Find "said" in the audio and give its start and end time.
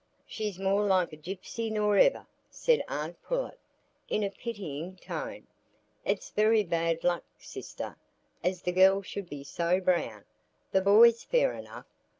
2.49-2.83